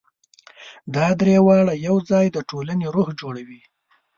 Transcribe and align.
دا 0.95 1.07
درې 1.21 1.37
واړه 1.45 1.73
یو 1.87 1.95
ځای 2.09 2.25
د 2.31 2.37
ټولنې 2.49 2.85
روح 2.95 3.07
جوړوي. 3.21 3.61